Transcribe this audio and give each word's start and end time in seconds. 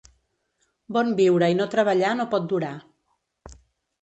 Bon 0.97 1.11
viure 1.19 1.49
i 1.53 1.57
no 1.59 1.67
treballar 1.75 2.15
no 2.21 2.27
pot 2.33 2.49
durar. 2.55 2.73